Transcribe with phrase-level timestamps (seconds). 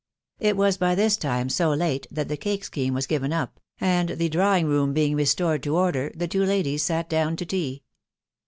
[0.39, 3.59] It was by this time so late that the cake scheme was given up.
[3.79, 7.83] and the drawing room being restored to order, the two ladies sat down to tea.